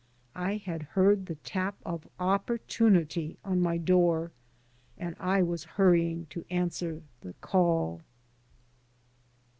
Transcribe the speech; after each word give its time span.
I 0.33 0.53
had 0.55 0.81
heard 0.97 1.27
the 1.27 1.35
tap 1.35 1.75
of 1.85 2.07
Opportunity 2.19 3.37
on 3.45 3.61
my 3.61 3.77
door, 3.77 4.31
and 4.97 5.15
I 5.19 5.43
was 5.43 5.65
hurrying 5.77 6.25
to 6.31 6.43
answer 6.49 7.03
the 7.19 7.33
call. 7.33 8.01